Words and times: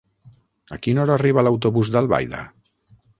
A 0.77 0.79
quina 0.87 1.03
hora 1.03 1.13
arriba 1.17 1.43
l'autobús 1.47 1.91
d'Albaida? 1.97 2.41